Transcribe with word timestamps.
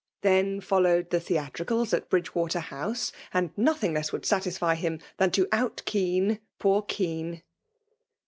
T^en 0.23 0.63
fifllowed 0.63 1.11
the 1.11 1.19
theatricals 1.19 1.93
at 1.93 2.09
Bridgewater* 2.09 2.59
House; 2.59 3.11
and 3.31 3.51
nothing 3.55 3.93
less 3.93 4.11
would 4.11 4.25
satisfy 4.25 4.73
him 4.73 4.97
"Ihtm 5.19 5.31
to 5.33 5.47
ont 5.53 5.85
Kean 5.85 6.39
poor 6.57 6.81
Kean 6.81 7.43